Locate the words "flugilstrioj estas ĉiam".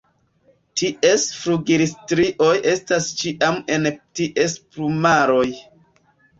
1.41-3.63